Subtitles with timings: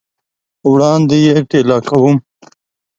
[0.71, 2.15] وړاندي یې ټېله کوم!